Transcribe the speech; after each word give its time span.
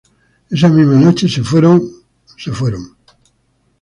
Esa 0.53 0.67
misma 0.75 0.95
noche 0.95 1.29
se 1.29 1.43
fueron 1.43 1.75
el 1.79 2.31
Sr. 2.55 2.73